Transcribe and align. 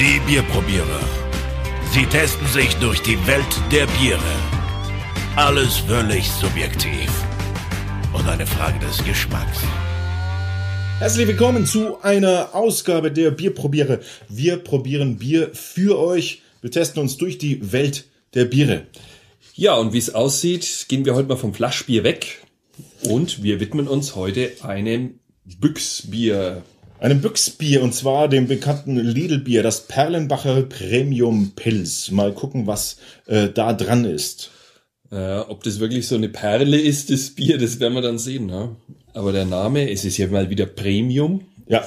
Die 0.00 0.20
Bierprobierer. 0.28 1.00
Sie 1.90 2.06
testen 2.06 2.46
sich 2.46 2.72
durch 2.76 3.02
die 3.02 3.18
Welt 3.26 3.60
der 3.72 3.84
Biere. 3.98 4.20
Alles 5.34 5.78
völlig 5.78 6.30
subjektiv. 6.30 7.10
Und 8.12 8.28
eine 8.28 8.46
Frage 8.46 8.78
des 8.78 9.04
Geschmacks. 9.04 9.58
Herzlich 11.00 11.26
willkommen 11.26 11.66
zu 11.66 12.00
einer 12.00 12.54
Ausgabe 12.54 13.10
der 13.10 13.32
Bierprobiere. 13.32 13.98
Wir 14.28 14.58
probieren 14.58 15.18
Bier 15.18 15.50
für 15.52 15.98
euch. 15.98 16.42
Wir 16.60 16.70
testen 16.70 17.02
uns 17.02 17.16
durch 17.16 17.38
die 17.38 17.72
Welt 17.72 18.04
der 18.34 18.44
Biere. 18.44 18.86
Ja, 19.54 19.74
und 19.74 19.92
wie 19.92 19.98
es 19.98 20.14
aussieht, 20.14 20.86
gehen 20.86 21.06
wir 21.06 21.16
heute 21.16 21.26
mal 21.26 21.36
vom 21.36 21.54
Flaschbier 21.54 22.04
weg 22.04 22.44
und 23.02 23.42
wir 23.42 23.58
widmen 23.58 23.88
uns 23.88 24.14
heute 24.14 24.52
einem 24.62 25.18
Büchsbier. 25.44 26.62
Einem 27.00 27.20
Büchsbier 27.20 27.82
und 27.82 27.94
zwar 27.94 28.28
dem 28.28 28.48
bekannten 28.48 28.96
Lidl-Bier, 28.96 29.62
das 29.62 29.86
Perlenbacher 29.86 30.62
Premium 30.62 31.52
Pils. 31.54 32.10
Mal 32.10 32.34
gucken, 32.34 32.66
was 32.66 32.96
äh, 33.26 33.48
da 33.48 33.72
dran 33.72 34.04
ist. 34.04 34.50
Äh, 35.12 35.38
ob 35.38 35.62
das 35.62 35.78
wirklich 35.78 36.08
so 36.08 36.16
eine 36.16 36.28
Perle 36.28 36.78
ist, 36.78 37.10
das 37.10 37.30
Bier, 37.30 37.56
das 37.56 37.78
werden 37.78 37.94
wir 37.94 38.02
dann 38.02 38.18
sehen. 38.18 38.46
Ne? 38.46 38.74
Aber 39.14 39.30
der 39.30 39.44
Name, 39.44 39.88
es 39.90 40.04
ist 40.04 40.18
ja 40.18 40.26
mal 40.26 40.50
wieder 40.50 40.66
Premium. 40.66 41.42
Ja, 41.68 41.86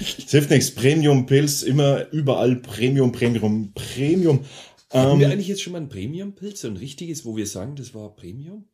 es 0.00 0.30
hilft 0.30 0.50
nichts. 0.50 0.70
Premium 0.70 1.26
Pils, 1.26 1.62
immer 1.62 2.10
überall 2.10 2.56
Premium, 2.56 3.12
Premium, 3.12 3.72
Premium. 3.74 4.44
Haben 4.90 5.20
wir 5.20 5.30
eigentlich 5.30 5.48
jetzt 5.48 5.62
schon 5.62 5.74
mal 5.74 5.82
ein 5.82 5.88
Premium-Pilz, 5.88 6.62
so 6.62 6.68
ein 6.68 6.76
richtiges, 6.76 7.24
wo 7.24 7.36
wir 7.36 7.46
sagen, 7.46 7.76
das 7.76 7.94
war 7.94 8.14
Premium? 8.16 8.64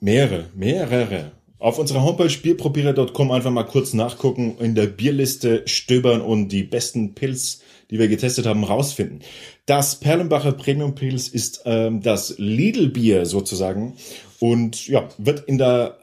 Mehrere, 0.00 0.46
mehrere. 0.54 1.32
Auf 1.62 1.78
unserer 1.78 2.02
Homepage 2.02 2.36
bierprobierer.com 2.42 3.30
einfach 3.30 3.52
mal 3.52 3.62
kurz 3.62 3.92
nachgucken, 3.92 4.56
in 4.58 4.74
der 4.74 4.88
Bierliste 4.88 5.62
stöbern 5.66 6.20
und 6.20 6.48
die 6.48 6.64
besten 6.64 7.14
Pilz, 7.14 7.60
die 7.88 8.00
wir 8.00 8.08
getestet 8.08 8.46
haben, 8.46 8.64
rausfinden. 8.64 9.20
Das 9.64 10.00
Perlenbacher 10.00 10.50
Premium 10.50 10.96
Pilz 10.96 11.28
ist 11.28 11.62
ähm, 11.64 12.02
das 12.02 12.34
Lidl-Bier 12.36 13.26
sozusagen 13.26 13.94
und 14.40 14.88
ja, 14.88 15.08
wird 15.18 15.44
in 15.46 15.56
der 15.56 15.98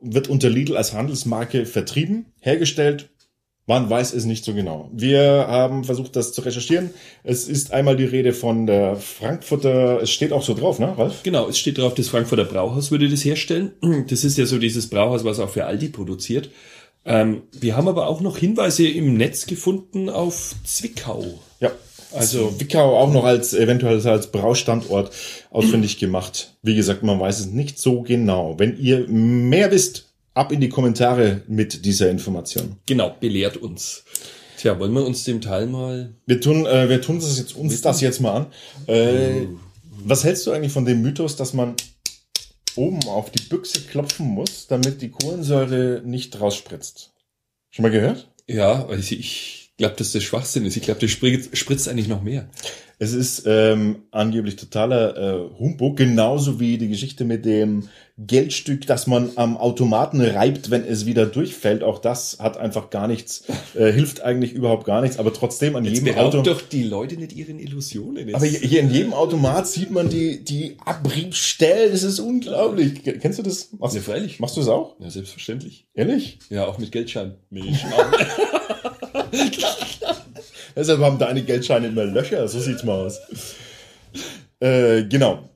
wird 0.00 0.28
unter 0.28 0.50
Lidl 0.50 0.76
als 0.76 0.92
Handelsmarke 0.92 1.64
vertrieben, 1.64 2.26
hergestellt 2.40 3.08
man 3.66 3.88
weiß 3.88 4.12
es 4.12 4.24
nicht 4.24 4.44
so 4.44 4.52
genau. 4.52 4.90
Wir 4.92 5.46
haben 5.48 5.84
versucht, 5.84 6.16
das 6.16 6.32
zu 6.32 6.42
recherchieren. 6.42 6.90
Es 7.22 7.48
ist 7.48 7.72
einmal 7.72 7.96
die 7.96 8.04
Rede 8.04 8.32
von 8.32 8.66
der 8.66 8.96
Frankfurter, 8.96 10.02
es 10.02 10.10
steht 10.10 10.32
auch 10.32 10.42
so 10.42 10.54
drauf, 10.54 10.78
ne, 10.78 10.96
Ralf? 10.96 11.22
Genau, 11.22 11.48
es 11.48 11.58
steht 11.58 11.78
drauf, 11.78 11.94
das 11.94 12.08
Frankfurter 12.08 12.44
Brauhaus 12.44 12.90
würde 12.90 13.08
das 13.08 13.24
herstellen. 13.24 13.72
Das 14.08 14.24
ist 14.24 14.36
ja 14.36 14.44
so 14.44 14.58
dieses 14.58 14.88
Brauhaus, 14.88 15.24
was 15.24 15.40
auch 15.40 15.48
für 15.48 15.64
Aldi 15.64 15.88
produziert. 15.88 16.50
Ähm, 17.06 17.42
wir 17.52 17.76
haben 17.76 17.88
aber 17.88 18.06
auch 18.06 18.20
noch 18.20 18.38
Hinweise 18.38 18.86
im 18.88 19.16
Netz 19.16 19.46
gefunden 19.46 20.08
auf 20.08 20.54
Zwickau. 20.64 21.24
Ja. 21.60 21.70
Also 22.12 22.50
Zwickau 22.50 22.96
auch 22.96 23.12
noch 23.12 23.24
als 23.24 23.54
eventuell 23.54 24.06
als 24.06 24.30
Braustandort 24.30 25.10
ausfindig 25.50 25.98
gemacht. 25.98 26.54
Wie 26.62 26.76
gesagt, 26.76 27.02
man 27.02 27.18
weiß 27.18 27.40
es 27.40 27.46
nicht 27.46 27.78
so 27.78 28.02
genau. 28.02 28.54
Wenn 28.58 28.78
ihr 28.78 29.08
mehr 29.08 29.70
wisst, 29.72 30.03
ab 30.34 30.52
in 30.52 30.60
die 30.60 30.68
Kommentare 30.68 31.42
mit 31.46 31.84
dieser 31.84 32.10
Information. 32.10 32.76
Genau, 32.86 33.16
belehrt 33.18 33.56
uns. 33.56 34.04
Tja, 34.58 34.78
wollen 34.78 34.92
wir 34.92 35.04
uns 35.04 35.24
dem 35.24 35.40
Teil 35.40 35.66
mal. 35.66 36.14
Wir 36.26 36.40
tun, 36.40 36.66
äh, 36.66 36.88
wir 36.88 37.00
tun 37.00 37.18
das 37.20 37.38
jetzt, 37.38 37.56
uns 37.56 37.80
das 37.80 38.00
jetzt 38.00 38.20
mal 38.20 38.32
an. 38.32 38.46
Äh, 38.86 39.46
was 40.04 40.24
hältst 40.24 40.46
du 40.46 40.52
eigentlich 40.52 40.72
von 40.72 40.84
dem 40.84 41.02
Mythos, 41.02 41.36
dass 41.36 41.54
man 41.54 41.74
oben 42.76 43.02
auf 43.04 43.30
die 43.30 43.42
Büchse 43.42 43.80
klopfen 43.82 44.26
muss, 44.26 44.66
damit 44.66 45.00
die 45.00 45.10
Kohlensäure 45.10 46.02
nicht 46.04 46.40
rausspritzt? 46.40 47.12
Schon 47.70 47.82
mal 47.82 47.92
gehört? 47.92 48.28
Ja, 48.46 48.86
also 48.86 49.14
ich 49.14 49.63
glaube, 49.76 49.96
dass 49.96 50.12
das 50.12 50.22
Schwachsinn 50.22 50.64
ist. 50.66 50.76
Ich 50.76 50.82
glaube, 50.82 51.00
das 51.00 51.10
spritzt, 51.10 51.56
spritzt 51.56 51.88
eigentlich 51.88 52.08
noch 52.08 52.22
mehr. 52.22 52.48
Es 53.00 53.12
ist 53.12 53.42
ähm, 53.46 54.04
angeblich 54.12 54.54
totaler 54.54 55.16
äh, 55.16 55.58
Humbug, 55.58 55.96
genauso 55.96 56.60
wie 56.60 56.78
die 56.78 56.88
Geschichte 56.88 57.24
mit 57.24 57.44
dem 57.44 57.88
Geldstück, 58.16 58.86
das 58.86 59.08
man 59.08 59.32
am 59.34 59.56
Automaten 59.56 60.20
reibt, 60.20 60.70
wenn 60.70 60.84
es 60.84 61.04
wieder 61.04 61.26
durchfällt. 61.26 61.82
Auch 61.82 61.98
das 61.98 62.38
hat 62.38 62.56
einfach 62.56 62.90
gar 62.90 63.08
nichts, 63.08 63.44
äh, 63.74 63.90
hilft 63.90 64.20
eigentlich 64.22 64.52
überhaupt 64.52 64.84
gar 64.86 65.00
nichts. 65.00 65.18
Aber 65.18 65.32
trotzdem 65.32 65.74
an 65.74 65.84
Jetzt 65.84 66.04
jedem 66.06 66.16
Auto. 66.18 66.42
doch 66.42 66.62
die 66.62 66.84
Leute 66.84 67.16
nicht 67.16 67.32
ihren 67.32 67.58
Illusionen. 67.58 68.32
Aber 68.32 68.46
hier 68.46 68.60
hier 68.60 68.80
in 68.80 68.92
jedem 68.92 69.12
Automat 69.12 69.66
sieht 69.66 69.90
man 69.90 70.08
die 70.08 70.44
die 70.44 70.76
Abriebstellen. 70.84 71.90
Das 71.90 72.04
ist 72.04 72.20
unglaublich. 72.20 73.02
Kennst 73.02 73.40
du 73.40 73.42
das? 73.42 73.72
Machst, 73.72 73.96
Ja, 73.96 74.02
freilich. 74.02 74.38
Machst 74.38 74.56
du 74.56 74.60
es 74.60 74.68
auch? 74.68 74.94
Ja, 75.00 75.10
selbstverständlich. 75.10 75.88
Ehrlich? 75.94 76.38
Ja, 76.48 76.66
auch 76.66 76.78
mit 76.78 76.92
Geldschein. 76.92 77.34
Milch. 77.50 77.84
Deshalb 80.76 81.00
haben 81.00 81.18
deine 81.18 81.42
Geldscheine 81.42 81.88
immer 81.88 82.04
Löcher. 82.04 82.46
So 82.48 82.58
sieht's 82.60 82.84
mal 82.84 83.06
aus. 83.06 83.20
Äh, 84.60 85.04
genau. 85.04 85.48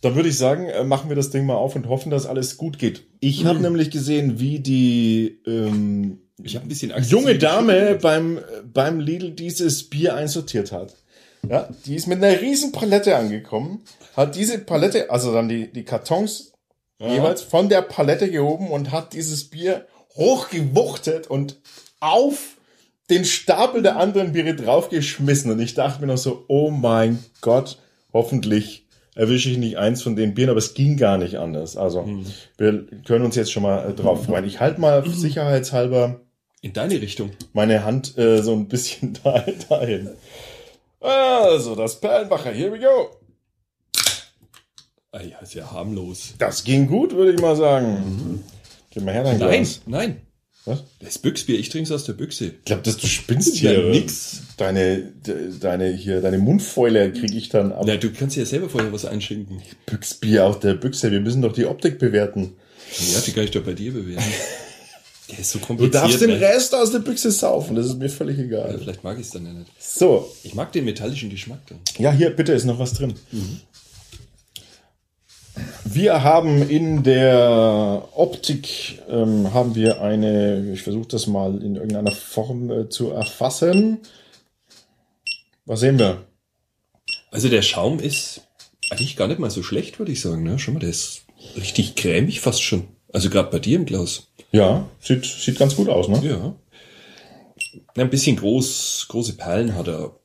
Dann 0.00 0.14
würde 0.16 0.28
ich 0.28 0.36
sagen, 0.36 0.68
äh, 0.68 0.84
machen 0.84 1.08
wir 1.08 1.16
das 1.16 1.30
Ding 1.30 1.46
mal 1.46 1.54
auf 1.54 1.76
und 1.76 1.88
hoffen, 1.88 2.10
dass 2.10 2.26
alles 2.26 2.56
gut 2.56 2.78
geht. 2.78 3.04
Ich 3.20 3.44
habe 3.46 3.60
nämlich 3.60 3.90
gesehen, 3.90 4.38
wie 4.38 4.60
die 4.60 5.40
ähm, 5.46 6.20
Ich 6.42 6.58
ein 6.58 6.68
bisschen 6.68 6.92
Angst. 6.92 7.10
junge 7.10 7.38
Dame 7.38 7.98
beim, 8.00 8.38
beim 8.70 9.00
Lidl 9.00 9.30
dieses 9.30 9.88
Bier 9.88 10.14
einsortiert 10.14 10.72
hat. 10.72 10.94
Ja, 11.48 11.68
die 11.86 11.94
ist 11.94 12.06
mit 12.06 12.22
einer 12.22 12.40
riesen 12.40 12.72
Palette 12.72 13.16
angekommen, 13.16 13.82
hat 14.16 14.34
diese 14.34 14.58
Palette, 14.58 15.10
also 15.10 15.32
dann 15.32 15.48
die, 15.48 15.70
die 15.70 15.84
Kartons 15.84 16.52
jeweils 16.98 17.42
von 17.42 17.68
der 17.68 17.82
Palette 17.82 18.30
gehoben 18.30 18.70
und 18.70 18.92
hat 18.92 19.12
dieses 19.12 19.50
Bier 19.50 19.86
hochgewuchtet 20.16 21.26
und 21.26 21.60
auf 22.00 22.56
den 23.14 23.24
Stapel 23.24 23.82
der 23.82 23.96
anderen 23.96 24.32
Biere 24.32 24.54
draufgeschmissen. 24.54 25.50
Und 25.50 25.60
ich 25.60 25.74
dachte 25.74 26.00
mir 26.00 26.08
noch 26.08 26.18
so, 26.18 26.44
oh 26.48 26.70
mein 26.70 27.18
Gott, 27.40 27.78
hoffentlich 28.12 28.86
erwische 29.14 29.48
ich 29.50 29.58
nicht 29.58 29.78
eins 29.78 30.02
von 30.02 30.16
den 30.16 30.34
Bieren, 30.34 30.50
aber 30.50 30.58
es 30.58 30.74
ging 30.74 30.96
gar 30.96 31.18
nicht 31.18 31.36
anders. 31.36 31.76
Also, 31.76 32.06
wir 32.58 32.84
können 33.06 33.24
uns 33.24 33.36
jetzt 33.36 33.52
schon 33.52 33.62
mal 33.62 33.90
äh, 33.90 33.94
drauf 33.94 34.24
freuen. 34.24 34.44
Ich 34.44 34.60
halte 34.60 34.80
mal 34.80 35.04
sicherheitshalber 35.08 36.20
In 36.62 36.72
deine 36.72 37.00
Richtung. 37.00 37.30
meine 37.52 37.84
Hand 37.84 38.18
äh, 38.18 38.42
so 38.42 38.52
ein 38.52 38.66
bisschen 38.68 39.16
da, 39.24 39.44
dahin. 39.68 40.10
Also, 41.00 41.76
das 41.76 42.00
Perlenbacher, 42.00 42.50
here 42.50 42.72
we 42.72 42.80
go. 42.80 43.10
Ah 45.12 45.22
ja, 45.22 45.38
ist 45.38 45.54
ja 45.54 45.70
harmlos. 45.70 46.34
Das 46.38 46.64
ging 46.64 46.88
gut, 46.88 47.12
würde 47.14 47.34
ich 47.34 47.40
mal 47.40 47.54
sagen. 47.54 48.42
Gib 48.90 49.04
mal 49.04 49.12
her 49.14 49.22
dein 49.22 49.38
Nein, 49.38 49.62
Glas. 49.62 49.80
nein. 49.86 50.20
Was? 50.66 50.82
Das 51.00 51.18
Büchsbier, 51.18 51.58
ich 51.58 51.68
trinke 51.68 51.84
es 51.84 51.92
aus 51.92 52.04
der 52.04 52.14
Büchse. 52.14 52.46
Ich 52.46 52.64
glaube, 52.64 52.82
dass 52.82 52.96
du 52.96 53.06
spinnst 53.06 53.60
Ja, 53.60 53.70
hier. 53.72 53.84
nix. 53.90 54.40
Deine, 54.56 55.12
de- 55.26 55.58
deine, 55.60 55.92
hier, 55.92 56.20
deine 56.22 56.38
Mundfäule 56.38 57.12
kriege 57.12 57.34
ich 57.36 57.50
dann 57.50 57.72
ab. 57.72 57.82
Na, 57.86 57.96
du 57.96 58.10
kannst 58.12 58.36
ja 58.36 58.46
selber 58.46 58.70
vorher 58.70 58.90
was 58.92 59.04
einschenken. 59.04 59.60
Büchsbier 59.86 60.46
aus 60.46 60.60
der 60.60 60.74
Büchse. 60.74 61.10
Wir 61.10 61.20
müssen 61.20 61.42
doch 61.42 61.52
die 61.52 61.66
Optik 61.66 61.98
bewerten. 61.98 62.54
Ja, 63.12 63.20
die 63.20 63.32
kann 63.32 63.44
ich 63.44 63.50
doch 63.50 63.62
bei 63.62 63.74
dir 63.74 63.92
bewerten. 63.92 64.24
Der 65.30 65.38
ist 65.38 65.52
so 65.52 65.58
Du 65.58 65.64
kompliziert. 65.64 65.94
darfst 65.94 66.20
den 66.20 66.28
ne? 66.30 66.40
Rest 66.40 66.74
aus 66.74 66.92
der 66.92 66.98
Büchse 66.98 67.30
saufen. 67.30 67.74
Das 67.76 67.86
ist 67.86 67.98
mir 67.98 68.10
völlig 68.10 68.36
Ja, 68.36 68.44
egal. 68.44 68.78
vielleicht 68.78 69.02
mag 69.04 69.18
ich 69.18 69.24
es 69.24 69.30
dann 69.32 69.46
ja 69.46 69.54
nicht. 69.54 69.70
So. 69.78 70.30
Ich 70.42 70.54
mag 70.54 70.70
den 70.72 70.84
metallischen 70.84 71.30
Geschmack 71.30 71.60
dann. 71.66 71.78
Ja, 71.98 72.12
hier, 72.12 72.28
bitte 72.28 72.52
ist 72.52 72.66
noch 72.66 72.78
was 72.78 72.92
drin. 72.92 73.14
Wir 75.84 76.22
haben 76.22 76.68
in 76.68 77.02
der 77.02 78.08
Optik 78.14 79.02
ähm, 79.08 79.52
haben 79.54 79.74
wir 79.74 80.00
eine, 80.00 80.72
ich 80.72 80.82
versuche 80.82 81.08
das 81.08 81.26
mal 81.26 81.62
in 81.62 81.76
irgendeiner 81.76 82.12
Form 82.12 82.70
äh, 82.70 82.88
zu 82.88 83.10
erfassen. 83.10 83.98
Was 85.66 85.80
sehen 85.80 85.98
wir? 85.98 86.24
Also 87.30 87.48
der 87.48 87.62
Schaum 87.62 87.98
ist 87.98 88.42
eigentlich 88.90 89.16
gar 89.16 89.28
nicht 89.28 89.40
mal 89.40 89.50
so 89.50 89.62
schlecht, 89.62 89.98
würde 89.98 90.12
ich 90.12 90.20
sagen. 90.20 90.42
Ne? 90.42 90.58
Schau 90.58 90.72
mal, 90.72 90.80
der 90.80 90.90
ist 90.90 91.24
richtig 91.56 91.94
cremig 91.94 92.40
fast 92.40 92.62
schon. 92.62 92.88
Also 93.12 93.30
gerade 93.30 93.50
bei 93.50 93.58
dir 93.58 93.76
im 93.76 93.86
Glas. 93.86 94.28
Ja, 94.52 94.88
sieht, 95.00 95.24
sieht 95.24 95.58
ganz 95.58 95.76
gut 95.76 95.88
aus, 95.88 96.08
ne? 96.08 96.20
Ja. 96.22 96.54
Ein 97.96 98.10
bisschen 98.10 98.36
groß, 98.36 99.06
große 99.08 99.34
Perlen 99.34 99.74
hat 99.74 99.88
er. 99.88 100.16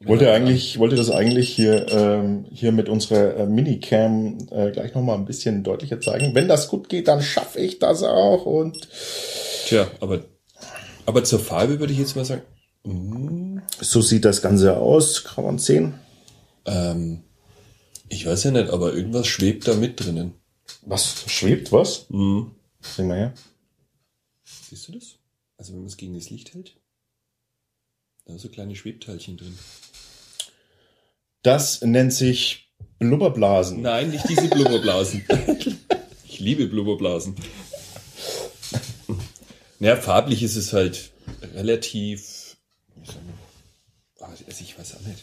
Ich 0.00 0.08
wollte 0.08 0.30
eigentlich, 0.32 0.78
wollte 0.78 0.96
das 0.96 1.10
eigentlich 1.10 1.48
hier, 1.48 1.86
ähm, 1.90 2.44
hier 2.50 2.72
mit 2.72 2.88
unserer 2.88 3.36
äh, 3.36 3.46
Minicam 3.46 4.38
äh, 4.50 4.70
gleich 4.70 4.94
nochmal 4.94 5.16
ein 5.16 5.24
bisschen 5.24 5.62
deutlicher 5.62 6.00
zeigen. 6.00 6.34
Wenn 6.34 6.48
das 6.48 6.68
gut 6.68 6.88
geht, 6.88 7.08
dann 7.08 7.22
schaffe 7.22 7.60
ich 7.60 7.78
das 7.78 8.02
auch 8.02 8.44
und 8.44 8.88
Tja, 9.66 9.86
aber, 10.00 10.24
aber 11.06 11.24
zur 11.24 11.38
Farbe 11.38 11.80
würde 11.80 11.92
ich 11.92 11.98
jetzt 11.98 12.16
mal 12.16 12.24
sagen, 12.24 12.42
so 13.80 14.02
sieht 14.02 14.26
das 14.26 14.42
Ganze 14.42 14.76
aus, 14.76 15.24
kann 15.24 15.44
man 15.44 15.58
sehen. 15.58 15.94
ähm, 16.66 17.22
ich 18.10 18.26
weiß 18.26 18.44
ja 18.44 18.50
nicht, 18.50 18.68
aber 18.68 18.92
irgendwas 18.92 19.26
schwebt 19.26 19.66
da 19.66 19.74
mit 19.74 19.98
drinnen. 20.04 20.34
Was 20.82 21.24
schwebt, 21.28 21.72
was? 21.72 22.06
Mhm. 22.10 22.50
Sehen 22.80 23.08
wir 23.08 23.16
her. 23.16 23.34
Siehst 24.68 24.88
du 24.88 24.92
das? 24.92 25.14
Also 25.56 25.72
wenn 25.72 25.80
man 25.80 25.88
es 25.88 25.96
gegen 25.96 26.14
das 26.14 26.28
Licht 26.28 26.52
hält, 26.52 26.76
da 28.24 28.32
sind 28.32 28.40
so 28.40 28.48
kleine 28.48 28.74
Schwebteilchen 28.74 29.36
drin. 29.36 29.58
Das 31.42 31.82
nennt 31.82 32.12
sich 32.12 32.72
Blubberblasen. 32.98 33.82
Nein, 33.82 34.10
nicht 34.10 34.28
diese 34.28 34.48
Blubberblasen. 34.48 35.26
ich 36.24 36.40
liebe 36.40 36.66
Blubberblasen. 36.66 37.36
Naja, 39.78 39.96
farblich 39.96 40.42
ist 40.42 40.56
es 40.56 40.72
halt 40.72 41.12
relativ. 41.54 42.56
Ah, 44.20 44.30
also 44.30 44.44
ich 44.64 44.78
weiß 44.78 44.96
auch 44.96 45.00
nicht. 45.00 45.22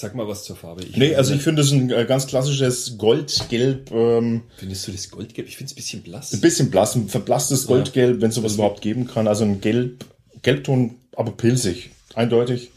Sag 0.00 0.14
mal 0.14 0.26
was 0.26 0.44
zur 0.44 0.56
Farbe. 0.56 0.82
Ich 0.82 0.96
Nee, 0.96 1.14
also 1.14 1.34
ich 1.34 1.42
finde 1.42 1.60
es 1.60 1.72
ein 1.72 1.90
äh, 1.90 2.06
ganz 2.06 2.26
klassisches 2.26 2.96
Goldgelb, 2.96 3.90
ähm, 3.90 4.44
Findest 4.56 4.88
du 4.88 4.92
das 4.92 5.10
Goldgelb? 5.10 5.46
Ich 5.46 5.58
finde 5.58 5.70
es 5.70 5.72
ein 5.72 5.76
bisschen 5.76 6.02
blass. 6.02 6.32
ein 6.32 6.40
bisschen 6.40 6.70
blass, 6.70 6.94
ein 6.94 7.10
verblasstes 7.10 7.66
Goldgelb, 7.66 8.22
wenn 8.22 8.30
es 8.30 8.36
sowas 8.36 8.54
überhaupt 8.54 8.80
geben 8.80 9.06
kann. 9.06 9.28
Also 9.28 9.44
ein 9.44 9.60
Gelb, 9.60 10.06
Gelbton, 10.40 10.94
aber 11.14 11.32
pilzig, 11.32 11.90
eindeutig. 12.14 12.70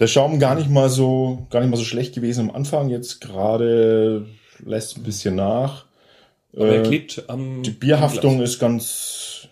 Der 0.00 0.08
Schaum 0.08 0.40
gar 0.40 0.56
nicht 0.56 0.68
mal 0.68 0.90
so, 0.90 1.46
gar 1.50 1.60
nicht 1.60 1.70
mal 1.70 1.76
so 1.76 1.84
schlecht 1.84 2.16
gewesen 2.16 2.48
am 2.48 2.56
Anfang. 2.56 2.88
Jetzt 2.88 3.20
gerade 3.20 4.26
lässt 4.58 4.96
ein 4.96 5.04
bisschen 5.04 5.36
nach. 5.36 5.84
Aber 6.56 6.70
er 6.70 6.82
Äh, 6.82 6.88
klebt 6.88 7.22
am. 7.28 7.62
Die 7.62 7.70
Bierhaftung 7.70 8.38
am 8.38 8.42
ist 8.42 8.58
ganz, 8.58 9.46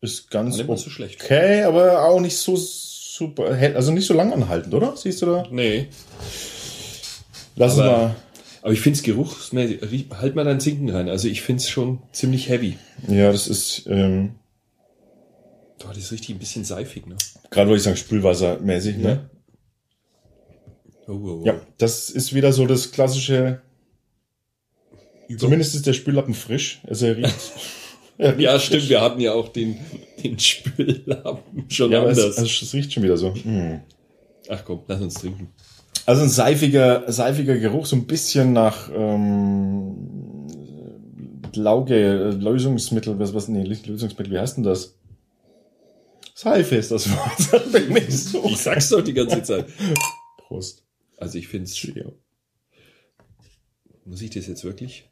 ist 0.00 0.30
ganz 0.30 0.56
Nicht 0.56 0.66
mal 0.66 0.78
so 0.78 0.88
schlecht. 0.88 1.22
okay, 1.22 1.64
aber 1.64 2.08
auch 2.08 2.20
nicht 2.20 2.38
so 2.38 2.56
super, 3.16 3.44
also 3.74 3.92
nicht 3.92 4.06
so 4.06 4.14
lang 4.14 4.32
anhaltend, 4.32 4.72
oder? 4.74 4.96
Siehst 4.96 5.22
du 5.22 5.26
da? 5.26 5.46
Nee. 5.50 5.88
Lass 7.56 7.78
Aber- 7.78 7.90
mal. 7.90 8.16
Aber 8.62 8.72
ich 8.72 8.80
finde 8.80 8.96
es 8.96 9.02
geruchsmäßig. 9.02 10.06
Halt 10.16 10.36
mal 10.36 10.44
deinen 10.44 10.60
Zinken 10.60 10.88
rein. 10.90 11.08
Also 11.08 11.26
ich 11.26 11.42
finde 11.42 11.60
es 11.60 11.68
schon 11.68 12.00
ziemlich 12.12 12.48
heavy. 12.48 12.78
Ja, 13.08 13.32
das 13.32 13.48
ist, 13.48 13.86
ähm, 13.88 14.36
Boah, 15.80 15.88
das 15.88 15.98
ist 16.04 16.12
richtig 16.12 16.36
ein 16.36 16.38
bisschen 16.38 16.64
seifig, 16.64 17.06
ne? 17.08 17.16
gerade 17.50 17.68
wollte 17.68 17.78
ich 17.78 17.82
sagen, 17.84 17.96
Spülwassermäßig, 17.96 18.98
ne? 18.98 19.28
Oh, 21.08 21.12
oh, 21.12 21.40
oh. 21.40 21.42
Ja, 21.44 21.60
das 21.78 22.08
ist 22.08 22.32
wieder 22.34 22.52
so 22.52 22.66
das 22.66 22.92
klassische, 22.92 23.60
Über- 25.26 25.40
zumindest 25.40 25.74
ist 25.74 25.86
der 25.88 25.92
Spüllappen 25.92 26.34
frisch, 26.34 26.80
also 26.86 27.06
er 27.06 27.16
riecht. 27.16 27.34
Ja, 28.18 28.32
frisch. 28.52 28.66
stimmt. 28.66 28.88
Wir 28.88 29.00
hatten 29.00 29.20
ja 29.20 29.32
auch 29.32 29.48
den, 29.48 29.76
den 30.22 30.38
Spüllappen 30.38 31.64
schon 31.68 31.90
Ja, 31.90 32.00
aber 32.00 32.10
es, 32.10 32.18
anders. 32.18 32.38
also 32.38 32.64
es 32.64 32.74
riecht 32.74 32.92
schon 32.92 33.02
wieder 33.02 33.16
so. 33.16 33.30
Mm. 33.30 33.80
Ach 34.48 34.64
komm, 34.64 34.80
lass 34.86 35.00
uns 35.00 35.14
trinken. 35.14 35.48
Also 36.04 36.22
ein 36.22 36.28
seifiger, 36.28 37.10
seifiger 37.10 37.56
Geruch, 37.58 37.86
so 37.86 37.96
ein 37.96 38.06
bisschen 38.06 38.52
nach 38.52 38.90
ähm, 38.94 39.96
Lauge, 41.54 41.94
äh, 41.94 42.30
Lösungsmittel, 42.30 43.18
was, 43.18 43.34
was, 43.34 43.48
nee, 43.48 43.62
Lösungsmittel, 43.62 44.32
wie 44.32 44.38
heißt 44.38 44.56
denn 44.56 44.64
das? 44.64 44.96
Seife 46.34 46.76
ist 46.76 46.90
das 46.90 47.08
Wort. 47.10 47.38
Sag 47.70 47.88
mir 47.88 48.10
so. 48.10 48.44
Ich 48.46 48.56
sag's 48.58 48.88
doch 48.88 49.02
die 49.02 49.14
ganze 49.14 49.42
Zeit. 49.42 49.66
Prost. 50.38 50.82
Also 51.18 51.38
ich 51.38 51.46
finde 51.46 51.66
es. 51.66 51.74
Cheerio. 51.74 52.12
Muss 54.04 54.22
ich 54.22 54.30
das 54.30 54.48
jetzt 54.48 54.64
wirklich? 54.64 55.08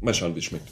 Mal 0.00 0.14
schauen, 0.14 0.34
wie 0.34 0.38
es 0.38 0.46
schmeckt. 0.46 0.68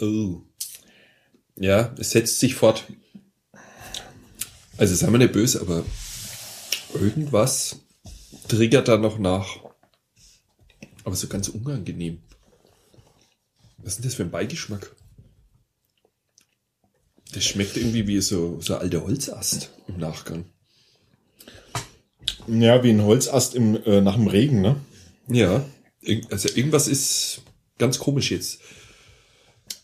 Oh. 0.00 0.42
Ja, 1.56 1.94
es 1.98 2.10
setzt 2.10 2.38
sich 2.38 2.54
fort. 2.54 2.84
Also 4.76 4.94
sei 4.94 5.08
mal 5.08 5.18
nicht 5.18 5.32
böse, 5.32 5.60
aber 5.60 5.84
irgendwas 6.94 7.80
triggert 8.46 8.88
da 8.88 8.96
noch 8.96 9.18
nach. 9.18 9.56
Aber 11.04 11.16
so 11.16 11.26
ganz 11.26 11.48
unangenehm. 11.48 12.22
Was 13.78 13.94
ist 13.94 13.98
denn 13.98 14.04
das 14.04 14.14
für 14.14 14.22
ein 14.22 14.30
Beigeschmack? 14.30 14.94
Das 17.32 17.44
schmeckt 17.44 17.76
irgendwie 17.76 18.06
wie 18.06 18.20
so, 18.20 18.60
so 18.60 18.76
alter 18.76 19.02
Holzast 19.02 19.70
im 19.86 19.98
Nachgang. 19.98 20.44
Ja, 22.46 22.82
wie 22.82 22.90
ein 22.90 23.02
Holzast 23.02 23.54
im, 23.54 23.82
äh, 23.84 24.00
nach 24.00 24.14
dem 24.14 24.28
Regen, 24.28 24.62
ne? 24.62 24.76
Ja, 25.28 25.64
also 26.30 26.48
irgendwas 26.48 26.88
ist 26.88 27.42
ganz 27.76 27.98
komisch 27.98 28.30
jetzt. 28.30 28.60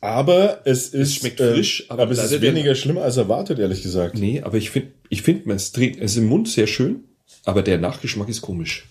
Aber 0.04 0.60
es 0.66 0.88
ist, 0.88 1.14
schmeckt 1.14 1.40
äh, 1.40 1.54
frisch, 1.54 1.86
aber 1.88 2.02
aber, 2.02 2.12
es 2.12 2.18
ist 2.18 2.24
leider 2.24 2.40
der- 2.40 2.52
weniger 2.54 2.74
schlimm 2.74 2.98
als 2.98 3.16
erwartet, 3.16 3.58
ehrlich 3.58 3.82
gesagt. 3.82 4.18
Nee, 4.18 4.42
aber 4.42 4.58
ich 4.58 4.68
finde, 4.70 4.92
ich 5.08 5.22
finde, 5.22 5.48
man 5.48 5.56
es 5.56 5.72
trinkt, 5.72 5.98
es 5.98 6.12
ist 6.12 6.18
im 6.18 6.26
Mund 6.26 6.46
sehr 6.46 6.66
schön, 6.66 7.04
aber 7.44 7.62
der 7.62 7.78
Nachgeschmack 7.78 8.28
ist 8.28 8.42
komisch. 8.42 8.86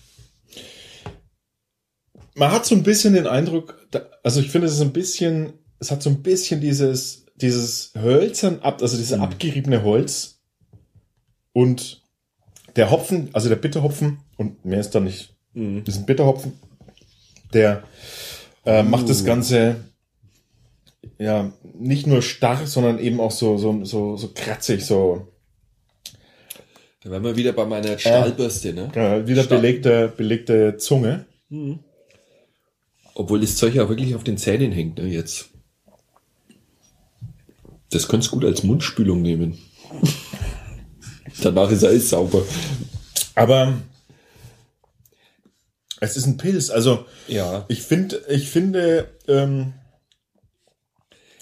Man 2.34 2.50
hat 2.50 2.66
so 2.66 2.74
ein 2.74 2.82
bisschen 2.82 3.14
den 3.14 3.28
Eindruck, 3.28 3.86
da, 3.92 4.06
also 4.24 4.40
ich 4.40 4.50
finde, 4.50 4.66
es 4.66 4.74
ist 4.74 4.80
ein 4.80 4.92
bisschen, 4.92 5.52
es 5.78 5.92
hat 5.92 6.02
so 6.02 6.10
ein 6.10 6.20
bisschen 6.22 6.60
dieses, 6.60 7.26
dieses 7.36 7.92
Hölzern 7.96 8.58
ab, 8.60 8.82
also 8.82 8.96
diese 8.96 9.20
abgeriebene 9.20 9.84
Holz 9.84 10.40
und 11.52 12.02
der 12.74 12.90
Hopfen, 12.90 13.28
also 13.34 13.48
der 13.48 13.54
Bitterhopfen 13.56 14.18
und 14.36 14.64
mehr 14.64 14.80
ist 14.80 14.90
da 14.96 14.98
nicht, 15.00 15.36
diesen 15.54 16.06
Bitterhopfen, 16.06 16.54
der 17.52 17.84
äh, 18.66 18.82
macht 18.82 19.08
das 19.08 19.24
Ganze 19.24 19.76
ja 21.18 21.52
nicht 21.74 22.06
nur 22.06 22.22
starr, 22.22 22.66
sondern 22.66 22.98
eben 22.98 23.20
auch 23.20 23.30
so 23.30 23.56
so 23.58 23.84
so 23.84 24.16
so 24.16 24.30
kratzig, 24.34 24.84
so 24.84 25.28
Da 27.02 27.10
wären 27.10 27.24
wir 27.24 27.36
wieder 27.36 27.52
bei 27.52 27.66
meiner 27.66 27.98
Stahlbürste, 27.98 28.72
ne? 28.72 28.90
äh, 28.94 29.26
wieder 29.26 29.42
Stark. 29.44 29.60
belegte 29.60 30.12
belegte 30.16 30.76
Zunge. 30.78 31.26
Obwohl 33.14 33.40
das 33.40 33.56
Zeug 33.56 33.74
ja 33.74 33.88
wirklich 33.88 34.14
auf 34.14 34.24
den 34.24 34.38
Zähnen 34.38 34.72
hängt, 34.72 34.98
ne, 34.98 35.06
jetzt. 35.06 35.50
Das 37.90 38.08
könntest 38.08 38.32
du 38.32 38.36
gut 38.36 38.44
als 38.44 38.64
Mundspülung 38.64 39.22
nehmen. 39.22 39.56
Danach 41.42 41.70
ist 41.70 41.84
alles 41.84 42.10
sauber. 42.10 42.42
Aber 43.36 43.74
es 46.00 46.16
ist 46.16 46.26
ein 46.26 46.36
Pilz. 46.36 46.70
Also 46.70 47.04
Ja. 47.28 47.64
ich 47.68 47.82
finde, 47.82 48.20
ich 48.28 48.48
finde, 48.48 49.08
ähm, 49.28 49.74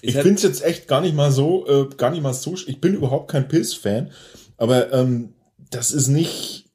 ich 0.03 0.15
halt- 0.17 0.25
finde 0.25 0.37
es 0.37 0.43
jetzt 0.43 0.63
echt 0.65 0.87
gar 0.89 1.01
nicht 1.01 1.15
mal 1.15 1.33
so, 1.33 1.67
äh, 1.67 1.89
gar 1.97 2.11
nicht 2.11 2.23
mal 2.23 2.35
so. 2.35 2.55
Ich 2.67 2.81
bin 2.81 2.95
überhaupt 2.95 3.31
kein 3.31 3.49
Pilz-Fan, 3.49 4.11
aber 4.59 4.93
ähm, 4.93 5.33
das 5.71 5.91
ist 5.93 6.09
nicht 6.09 6.67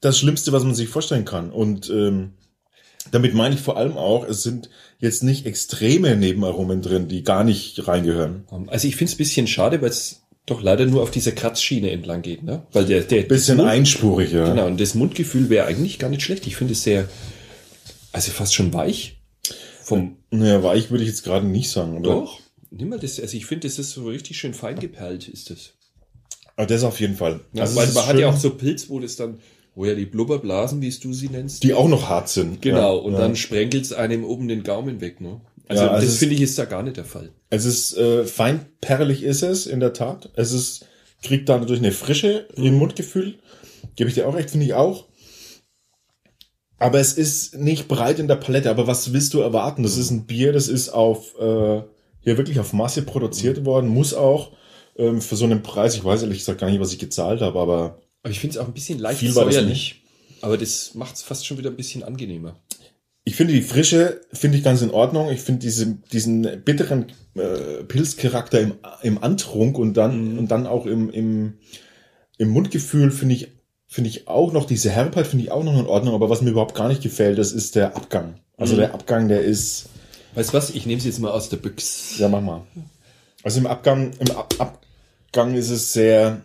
das 0.00 0.18
Schlimmste, 0.18 0.52
was 0.52 0.62
man 0.64 0.74
sich 0.74 0.88
vorstellen 0.88 1.24
kann. 1.24 1.50
Und 1.50 1.90
ähm, 1.90 2.34
damit 3.10 3.34
meine 3.34 3.54
ich 3.54 3.60
vor 3.60 3.76
allem 3.76 3.96
auch, 3.96 4.26
es 4.28 4.42
sind 4.42 4.70
jetzt 4.98 5.22
nicht 5.22 5.44
extreme 5.46 6.14
Nebenaromen 6.16 6.80
drin, 6.82 7.08
die 7.08 7.22
gar 7.24 7.42
nicht 7.44 7.86
reingehören. 7.88 8.44
Also 8.68 8.86
ich 8.88 8.96
finde 8.96 9.10
es 9.10 9.14
ein 9.14 9.18
bisschen 9.18 9.46
schade, 9.46 9.82
weil 9.82 9.90
es 9.90 10.22
doch 10.46 10.62
leider 10.62 10.84
nur 10.86 11.02
auf 11.02 11.10
dieser 11.10 11.32
Kratzschiene 11.32 11.90
entlang 11.90 12.20
geht, 12.20 12.42
ne? 12.42 12.66
Weil 12.72 12.84
der, 12.84 13.00
der 13.00 13.22
Bisschen 13.22 13.56
Mund- 13.56 13.68
einspurig, 13.70 14.32
ja. 14.32 14.46
Genau, 14.48 14.66
und 14.66 14.78
das 14.78 14.94
Mundgefühl 14.94 15.48
wäre 15.48 15.66
eigentlich 15.66 15.98
gar 15.98 16.10
nicht 16.10 16.22
schlecht. 16.22 16.46
Ich 16.46 16.56
finde 16.56 16.74
es 16.74 16.82
sehr, 16.82 17.08
also 18.12 18.30
fast 18.30 18.54
schon 18.54 18.72
weich. 18.74 19.22
Vom, 19.82 20.16
Naja, 20.30 20.62
weich 20.62 20.90
würde 20.90 21.02
ich 21.04 21.08
jetzt 21.10 21.24
gerade 21.24 21.46
nicht 21.46 21.70
sagen. 21.70 21.96
Aber, 21.96 22.02
doch, 22.04 22.40
nimm 22.76 22.88
mal 22.90 22.98
das, 22.98 23.18
also 23.20 23.36
ich 23.36 23.46
finde, 23.46 23.68
das 23.68 23.78
ist 23.78 23.90
so 23.92 24.06
richtig 24.06 24.36
schön 24.38 24.54
fein 24.54 24.78
geperlt, 24.78 25.28
ist 25.28 25.50
das. 25.50 25.72
aber 26.56 26.66
das 26.66 26.82
auf 26.84 27.00
jeden 27.00 27.16
Fall. 27.16 27.40
Ja, 27.52 27.62
Also 27.62 27.76
weil 27.76 27.88
man 27.92 28.06
hat 28.06 28.18
ja 28.18 28.28
auch 28.28 28.36
so 28.36 28.50
Pilz, 28.50 28.88
wo 28.88 29.00
das 29.00 29.16
dann, 29.16 29.38
wo 29.74 29.84
ja 29.86 29.94
die 29.94 30.06
Blubberblasen, 30.06 30.80
wie 30.82 30.88
es 30.88 31.00
du 31.00 31.12
sie 31.12 31.28
nennst. 31.28 31.62
die 31.62 31.74
auch 31.74 31.88
noch 31.88 32.08
hart 32.08 32.28
sind. 32.28 32.62
genau, 32.62 32.96
Ja, 32.96 33.02
und 33.02 33.12
ja. 33.14 33.18
dann 33.20 33.36
sprengelt 33.36 33.84
es 33.84 33.92
einem 33.92 34.24
oben 34.24 34.48
den 34.48 34.62
Gaumen 34.62 35.00
weg, 35.00 35.20
ne? 35.20 35.40
Also 35.66 35.88
also 35.88 36.06
das 36.06 36.16
finde 36.18 36.34
ich 36.34 36.42
ist 36.42 36.58
da 36.58 36.66
gar 36.66 36.82
nicht 36.82 36.98
der 36.98 37.06
Fall. 37.06 37.32
Es 37.48 37.64
ist 37.64 37.96
äh, 37.96 38.24
fein 38.26 38.66
perlig 38.82 39.22
ist 39.22 39.42
es, 39.42 39.66
in 39.66 39.80
der 39.80 39.94
Tat. 39.94 40.30
Es 40.36 40.52
ist, 40.52 40.84
kriegt 41.22 41.48
da 41.48 41.56
natürlich 41.58 41.80
eine 41.82 41.92
Frische 41.92 42.48
im 42.56 42.74
Mundgefühl. 42.74 43.38
Gebe 43.96 44.08
ich 44.10 44.14
dir 44.14 44.28
auch 44.28 44.34
recht, 44.34 44.50
finde 44.50 44.66
ich 44.66 44.74
auch. 44.74 45.06
Aber 46.78 46.98
es 47.00 47.14
ist 47.14 47.56
nicht 47.56 47.88
breit 47.88 48.18
in 48.18 48.28
der 48.28 48.36
Palette. 48.36 48.68
Aber 48.68 48.86
was 48.86 49.12
willst 49.14 49.32
du 49.32 49.40
erwarten? 49.40 49.82
Das 49.84 49.96
ist 49.96 50.10
ein 50.10 50.26
Bier, 50.26 50.52
das 50.52 50.68
ist 50.68 50.90
auf 50.90 51.34
äh, 51.40 51.82
hier 52.24 52.36
wirklich 52.36 52.58
auf 52.58 52.72
Masse 52.72 53.02
produziert 53.02 53.64
worden, 53.64 53.88
muss 53.88 54.14
auch 54.14 54.52
ähm, 54.96 55.20
für 55.20 55.36
so 55.36 55.44
einen 55.44 55.62
Preis. 55.62 55.94
Ich 55.94 56.04
weiß 56.04 56.22
ehrlich 56.22 56.38
gesagt 56.38 56.60
gar 56.60 56.70
nicht, 56.70 56.80
was 56.80 56.92
ich 56.92 56.98
gezahlt 56.98 57.40
habe, 57.40 57.58
aber 57.58 58.00
Aber 58.22 58.30
ich 58.30 58.40
finde 58.40 58.56
es 58.56 58.58
auch 58.58 58.66
ein 58.66 58.74
bisschen 58.74 58.98
leicht 58.98 59.20
Viel 59.20 59.32
säuerlich. 59.32 60.02
Aber 60.40 60.58
das 60.58 60.94
macht 60.94 61.16
es 61.16 61.22
fast 61.22 61.46
schon 61.46 61.58
wieder 61.58 61.70
ein 61.70 61.76
bisschen 61.76 62.02
angenehmer. 62.02 62.56
ich 63.24 63.36
finde 63.36 63.54
die 63.54 63.62
Frische 63.62 64.20
finde 64.32 64.58
ich 64.58 64.64
ganz 64.64 64.82
in 64.82 64.90
Ordnung. 64.90 65.30
Ich 65.30 65.40
finde 65.40 65.60
diese, 65.60 65.86
diesen 66.12 66.62
bitteren 66.64 67.06
äh, 67.34 67.82
Pilzcharakter 67.84 68.60
im, 68.60 68.74
im 69.02 69.22
Antrunk 69.22 69.78
und 69.78 69.94
dann 69.96 70.38
und 70.38 70.50
dann 70.50 70.66
auch 70.66 70.86
im, 70.86 71.10
im, 71.10 71.54
im 72.36 72.48
Mundgefühl 72.48 73.10
finde 73.10 73.34
ich 73.36 73.48
finde 73.86 74.10
ich 74.10 74.28
auch 74.28 74.52
noch 74.52 74.66
diese 74.66 74.90
Herbheit 74.90 75.26
finde 75.26 75.44
ich 75.44 75.50
auch 75.50 75.64
noch 75.64 75.78
in 75.78 75.86
Ordnung. 75.86 76.14
Aber 76.14 76.28
was 76.28 76.42
mir 76.42 76.50
überhaupt 76.50 76.74
gar 76.74 76.88
nicht 76.88 77.02
gefällt, 77.02 77.38
das 77.38 77.52
ist 77.52 77.74
der 77.76 77.96
Abgang. 77.96 78.40
Also 78.56 78.76
der 78.76 78.94
Abgang, 78.94 79.28
der 79.28 79.42
ist 79.42 79.86
Weißt 80.34 80.50
du 80.50 80.54
was? 80.54 80.70
Ich 80.70 80.86
nehme 80.86 80.98
es 80.98 81.04
jetzt 81.04 81.20
mal 81.20 81.30
aus 81.30 81.48
der 81.48 81.58
Büchse. 81.58 82.20
ja 82.20 82.28
mach 82.28 82.40
mal. 82.40 82.62
Also 83.42 83.60
im 83.60 83.66
Abgang 83.66 84.12
im 84.18 84.30
Ab 84.32 84.54
Abgang 84.58 85.54
ist 85.54 85.70
es 85.70 85.92
sehr 85.92 86.42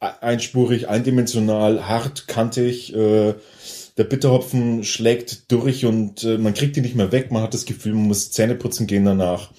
einspurig, 0.00 0.88
eindimensional, 0.88 1.86
hart, 1.86 2.26
kantig. 2.26 2.94
Äh, 2.94 3.34
der 3.96 4.04
Bitterhopfen 4.04 4.82
schlägt 4.82 5.52
durch 5.52 5.84
und 5.84 6.24
äh, 6.24 6.38
man 6.38 6.54
kriegt 6.54 6.76
ihn 6.76 6.84
nicht 6.84 6.96
mehr 6.96 7.12
weg. 7.12 7.30
Man 7.30 7.42
hat 7.42 7.52
das 7.52 7.66
Gefühl, 7.66 7.92
man 7.92 8.04
muss 8.04 8.30
Zähne 8.30 8.54
putzen 8.54 8.86
gehen 8.86 9.04
danach. 9.04 9.50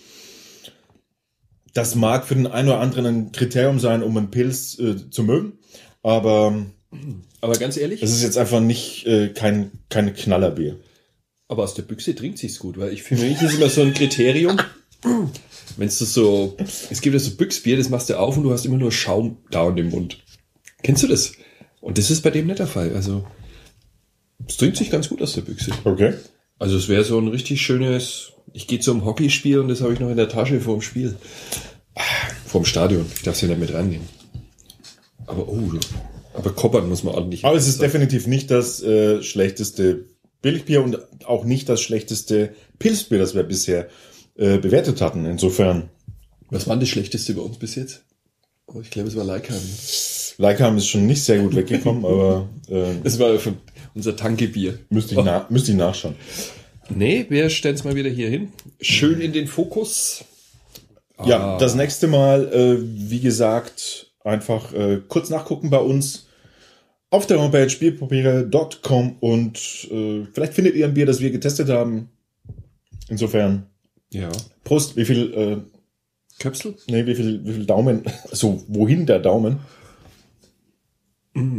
Das 1.73 1.95
mag 1.95 2.25
für 2.25 2.35
den 2.35 2.47
einen 2.47 2.69
oder 2.69 2.79
anderen 2.79 3.05
ein 3.05 3.31
Kriterium 3.31 3.79
sein, 3.79 4.03
um 4.03 4.17
einen 4.17 4.31
Pilz 4.31 4.77
äh, 4.79 5.09
zu 5.09 5.23
mögen, 5.23 5.59
aber 6.03 6.65
Aber 7.39 7.53
ganz 7.53 7.77
ehrlich, 7.77 8.01
es 8.01 8.11
ist 8.11 8.23
jetzt 8.23 8.38
einfach 8.38 8.59
nicht 8.59 9.05
äh, 9.05 9.29
kein 9.29 9.71
kein 9.89 10.13
Knallerbier. 10.13 10.79
Aber 11.51 11.63
aus 11.63 11.74
der 11.74 11.84
Büchse 11.84 12.15
trinkt 12.15 12.38
sich's 12.38 12.60
gut, 12.60 12.79
weil 12.79 12.93
ich 12.93 13.03
für 13.03 13.15
mich 13.15 13.41
ist 13.41 13.55
immer 13.55 13.70
so 13.70 13.81
ein 13.81 13.93
Kriterium. 13.93 14.58
Wenn 15.75 15.89
du 15.89 15.93
so, 15.93 16.55
es 16.89 17.01
gibt 17.01 17.13
ja 17.13 17.20
so 17.20 17.31
Büchsbier, 17.31 17.75
das 17.75 17.89
machst 17.89 18.10
du 18.10 18.17
auf 18.17 18.38
und 18.38 18.43
du 18.43 18.53
hast 18.53 18.65
immer 18.65 18.77
nur 18.77 18.91
Schaum 18.91 19.38
da 19.51 19.67
in 19.67 19.75
dem 19.75 19.89
Mund. 19.89 20.24
Kennst 20.81 21.03
du 21.03 21.08
das? 21.08 21.34
Und 21.81 21.98
das 21.98 22.10
ist 22.10 22.22
bei 22.22 22.29
dem 22.29 22.48
nicht 22.48 22.60
der 22.60 22.67
Fall. 22.67 22.96
Also, 22.96 23.27
es 24.48 24.55
trinkt 24.55 24.77
sich 24.77 24.89
ganz 24.89 25.10
gut 25.10 25.22
aus 25.22 25.34
der 25.34 25.41
Büchse. 25.41 25.72
Okay. 25.84 26.13
Also 26.58 26.77
es 26.77 26.88
wäre 26.88 27.03
so 27.03 27.20
ein 27.20 27.27
richtig 27.27 27.62
schönes, 27.62 28.31
ich 28.53 28.67
gehe 28.67 28.79
zum 28.79 29.03
Hockeyspiel 29.03 29.60
und 29.60 29.67
das 29.67 29.81
habe 29.81 29.91
ich 29.91 30.00
noch 30.00 30.10
in 30.10 30.17
der 30.17 30.29
Tasche 30.29 30.62
vor 30.62 30.75
dem 30.75 30.81
Spiel. 30.81 31.15
Vor 32.46 32.62
dem 32.62 32.65
Stadion. 32.65 33.05
Ich 33.13 33.24
darf 33.24 33.36
es 33.36 33.41
ja 33.41 33.50
nicht 33.50 33.60
mit 33.60 33.74
reinnehmen. 33.74 34.08
Aber 35.27 35.50
oh, 35.50 35.72
aber 36.34 36.51
koppern 36.51 36.88
muss 36.88 37.03
man 37.03 37.15
ordentlich. 37.15 37.43
Aber 37.43 37.58
es 37.58 37.67
ist 37.67 37.81
definitiv 37.81 38.25
nicht 38.25 38.51
das 38.51 38.81
äh, 38.81 39.22
schlechteste 39.22 40.05
Billigbier 40.41 40.83
und 40.83 40.98
auch 41.25 41.43
nicht 41.45 41.69
das 41.69 41.81
schlechteste 41.81 42.53
Pilzbier, 42.79 43.19
das 43.19 43.36
wir 43.36 43.43
bisher 43.43 43.88
äh, 44.36 44.57
bewertet 44.57 45.01
hatten. 45.01 45.25
Insofern, 45.25 45.89
Was 46.50 46.67
war 46.67 46.77
das 46.77 46.89
Schlechteste 46.89 47.33
bei 47.33 47.41
uns 47.41 47.57
bis 47.57 47.75
jetzt? 47.75 48.03
Oh, 48.67 48.79
ich 48.81 48.89
glaube, 48.89 49.10
es 49.10 49.15
war 49.15 49.24
Leikheim. 49.24 49.62
Leikheim 50.38 50.77
ist 50.77 50.88
schon 50.88 51.05
nicht 51.05 51.24
sehr 51.24 51.39
gut 51.39 51.55
weggekommen, 51.55 52.05
aber 52.05 52.50
äh, 52.69 52.86
Das 53.03 53.19
war 53.19 53.38
unser 53.93 54.15
Tankebier. 54.15 54.79
müsste, 54.89 55.15
ich 55.15 55.21
na 55.24 55.45
müsste 55.50 55.71
ich 55.71 55.77
nachschauen. 55.77 56.15
Nee, 56.89 57.25
wir 57.29 57.50
stellen 57.50 57.75
es 57.75 57.83
mal 57.83 57.95
wieder 57.95 58.10
hier 58.10 58.29
hin. 58.29 58.51
Schön 58.81 59.21
in 59.21 59.33
den 59.33 59.48
Fokus. 59.48 60.24
Ja, 61.25 61.55
Ah. 61.55 61.57
das 61.60 61.75
nächste 61.75 62.07
Mal, 62.07 62.51
äh, 62.51 62.77
wie 62.81 63.19
gesagt, 63.19 64.12
einfach 64.24 64.74
äh, 64.74 65.01
kurz 65.07 65.29
nachgucken 65.29 65.69
bei 65.69 65.77
uns 65.79 66.27
auf 67.12 67.27
der 67.27 67.39
Homepage 67.39 67.70
spielpapiere.com 67.70 69.18
und 69.20 69.88
äh, 69.91 70.25
vielleicht 70.34 70.53
findet 70.53 70.75
ihr 70.75 70.88
ein 70.88 70.94
Bier, 70.96 71.06
das 71.06 71.20
wir 71.20 71.30
getestet 71.30 71.70
haben. 71.70 72.10
Insofern, 73.10 73.68
Ja. 74.12 74.30
Prost, 74.63 74.96
wie 74.96 75.06
viel, 75.06 75.34
äh, 75.34 75.58
Köpsel? 76.39 76.75
nee, 76.89 77.06
wie 77.06 77.13
viel, 77.13 77.46
wie 77.46 77.53
viel 77.53 77.65
Daumen, 77.65 78.03
so, 78.32 78.63
wohin 78.68 79.06
der 79.06 79.20
Daumen? 79.20 79.60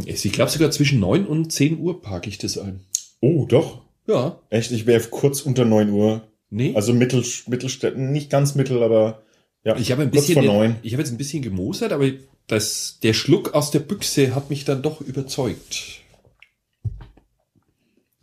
Ich 0.04 0.30
glaube 0.32 0.50
sogar 0.50 0.70
zwischen 0.70 1.00
9 1.00 1.26
und 1.26 1.50
10 1.52 1.78
Uhr 1.78 2.02
parke 2.02 2.28
ich 2.28 2.38
das 2.38 2.58
ein. 2.58 2.80
Oh, 3.20 3.46
doch. 3.46 3.82
Ja. 4.06 4.38
Echt, 4.50 4.70
ich 4.72 4.86
wäre 4.86 5.02
kurz 5.08 5.42
unter 5.42 5.64
9 5.64 5.90
Uhr. 5.90 6.22
Nee. 6.50 6.74
Also 6.74 6.92
mittel, 6.92 7.24
Mittelstädten, 7.46 8.12
nicht 8.12 8.28
ganz 8.28 8.54
mittel, 8.54 8.82
aber 8.82 9.22
ja, 9.64 9.76
ich 9.76 9.90
habe 9.92 10.02
ein 10.02 10.10
kurz 10.10 10.26
bisschen, 10.26 10.44
vor 10.44 10.54
9. 10.54 10.76
ich 10.82 10.92
habe 10.92 11.02
jetzt 11.02 11.12
ein 11.12 11.16
bisschen 11.18 11.42
gemosert, 11.42 11.92
aber 11.92 12.04
das, 12.52 12.98
der 13.02 13.14
Schluck 13.14 13.54
aus 13.54 13.70
der 13.70 13.78
Büchse 13.78 14.34
hat 14.34 14.50
mich 14.50 14.66
dann 14.66 14.82
doch 14.82 15.00
überzeugt. 15.00 16.02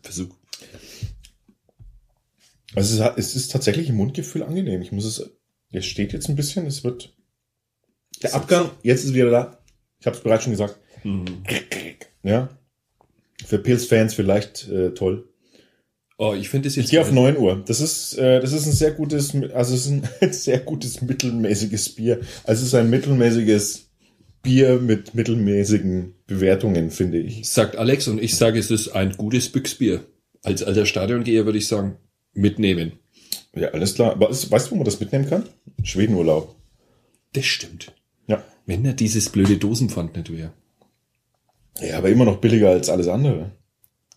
Versuch. 0.04 0.36
Also 2.76 3.04
es, 3.04 3.18
es 3.18 3.36
ist 3.36 3.52
tatsächlich 3.52 3.90
im 3.90 3.96
Mundgefühl 3.96 4.44
angenehm. 4.44 4.84
Ich 4.84 4.92
muss 4.92 5.06
es, 5.06 5.32
es 5.72 5.86
steht 5.88 6.14
jetzt 6.14 6.30
ein 6.30 6.36
bisschen, 6.36 6.68
es 6.68 6.84
wird, 6.84 7.16
der 8.22 8.36
Abgang, 8.36 8.70
jetzt 8.84 9.04
ist 9.04 9.16
wieder 9.16 9.32
da. 9.32 9.58
Ich 10.00 10.06
habe 10.06 10.16
es 10.16 10.22
bereits 10.22 10.44
schon 10.44 10.54
gesagt. 10.54 10.78
Ja. 12.22 12.50
Für 13.44 13.58
Pilz-Fans 13.58 14.14
vielleicht 14.14 14.68
äh, 14.68 14.94
toll. 14.94 15.28
Oh, 16.20 16.36
ich 16.36 16.50
finde 16.50 16.68
das 16.68 16.76
jetzt. 16.76 16.86
Ich 16.86 16.92
gehe 16.92 17.02
auf 17.02 17.12
9 17.12 17.36
Uhr. 17.36 17.64
Das 17.66 17.82
ist, 17.82 18.16
äh, 18.20 18.40
das 18.40 18.52
ist 18.52 18.68
ein 18.68 18.74
sehr 18.74 18.92
gutes, 18.92 19.34
also 19.34 19.74
es 19.74 19.88
ist 19.88 19.92
ein 19.92 20.08
sehr 20.34 20.60
gutes 20.60 21.02
mittelmäßiges 21.02 21.96
Bier. 21.96 22.22
Also 22.44 22.62
es 22.62 22.68
ist 22.68 22.76
ein 22.76 22.92
mittelmäßiges 22.92 23.89
Bier 24.42 24.80
mit 24.80 25.16
mittelmäßigen 25.16 26.16
Bewertungen, 26.28 26.92
finde 26.92 27.20
ich. 27.20 27.50
Sagt 27.50 27.76
Alex 27.76 28.08
und 28.08 28.22
ich 28.22 28.36
sage, 28.36 28.60
es 28.60 28.72
ist 28.72 28.90
ein 28.90 29.18
gutes 29.18 29.50
Büchsbier. 29.50 30.06
Als 30.44 30.64
alter 30.64 30.86
Stadiongeher 30.86 31.46
würde 31.46 31.58
ich 31.58 31.68
sagen, 31.68 31.98
mitnehmen. 32.34 32.94
Ja, 33.56 33.70
alles 33.70 33.96
klar. 33.96 34.12
Aber 34.12 34.30
weißt 34.30 34.68
du, 34.68 34.72
wo 34.72 34.76
man 34.76 34.86
das 34.86 35.00
mitnehmen 35.00 35.30
kann? 35.30 35.44
Schwedenurlaub. 35.84 36.56
Das 37.34 37.46
stimmt. 37.46 37.94
Ja. 38.28 38.44
Wenn 38.66 38.84
da 38.84 38.94
dieses 38.94 39.30
blöde 39.30 39.58
Dosenpfand 39.58 40.16
nicht 40.16 40.32
wäre. 40.32 40.54
Ja, 41.82 41.98
aber 41.98 42.10
immer 42.10 42.26
noch 42.26 42.38
billiger 42.38 42.70
als 42.70 42.90
alles 42.90 43.08
andere. 43.08 43.52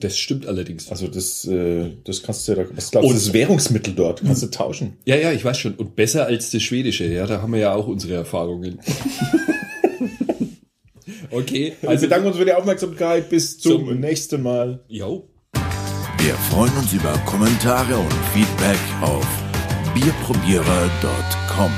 Das 0.00 0.18
stimmt 0.18 0.46
allerdings. 0.46 0.90
Also 0.90 1.06
das, 1.06 1.44
äh, 1.46 1.90
das 2.04 2.22
kannst 2.24 2.48
du 2.48 2.52
ja, 2.54 2.64
was 2.74 2.90
glaubst 2.90 3.08
du, 3.08 3.14
das 3.14 3.32
Währungsmittel 3.32 3.94
dort, 3.94 4.20
kannst 4.20 4.42
du 4.42 4.48
tauschen. 4.48 4.96
Ja, 5.04 5.14
ja, 5.14 5.30
ich 5.30 5.44
weiß 5.44 5.58
schon. 5.58 5.74
Und 5.74 5.94
besser 5.94 6.26
als 6.26 6.50
das 6.50 6.62
Schwedische. 6.62 7.06
Ja, 7.06 7.26
da 7.26 7.40
haben 7.40 7.52
wir 7.52 7.60
ja 7.60 7.74
auch 7.74 7.86
unsere 7.86 8.14
Erfahrungen. 8.14 8.80
okay, 11.32 11.72
Also 11.86 12.02
wir 12.02 12.08
danken 12.08 12.28
uns 12.28 12.36
für 12.36 12.44
die 12.44 12.52
Aufmerksamkeit, 12.52 13.28
bis 13.28 13.58
zum, 13.58 13.86
Zum- 13.88 14.00
nächsten 14.00 14.42
Mal. 14.42 14.80
Jo. 14.88 15.28
Wir 16.18 16.34
freuen 16.50 16.72
uns 16.78 16.92
über 16.92 17.12
Kommentare 17.26 17.96
und 17.96 18.12
Feedback 18.32 18.78
auf 19.00 19.26
bierprobierer.com. 19.94 21.72